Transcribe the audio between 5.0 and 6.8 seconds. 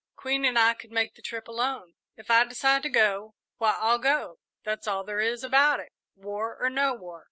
there is about it, war or